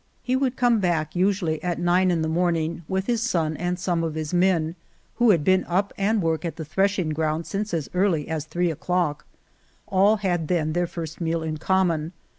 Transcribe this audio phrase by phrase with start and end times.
[0.23, 4.03] He would come back usually at nine in the morning, with his son and some
[4.03, 6.97] of his men, 31 Argamasilla who had been up and at work at the thresh
[6.97, 9.27] ing ground since as early as three o'clock.
[9.85, 12.13] All had then their first meal in common.